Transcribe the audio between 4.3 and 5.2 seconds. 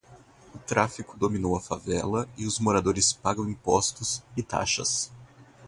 e taxas